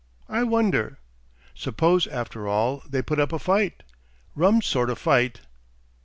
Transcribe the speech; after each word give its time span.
I 0.27 0.41
wonder. 0.41 0.97
Suppose, 1.53 2.07
after 2.07 2.47
all, 2.47 2.81
they 2.89 3.03
put 3.03 3.19
up 3.19 3.31
a 3.31 3.37
fight.... 3.37 3.83
Rum 4.33 4.59
sort 4.63 4.89
of 4.89 4.97
fight!" 4.97 5.41